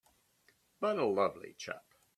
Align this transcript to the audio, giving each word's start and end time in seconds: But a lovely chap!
But 0.79 0.97
a 0.97 1.05
lovely 1.05 1.53
chap! 1.53 1.85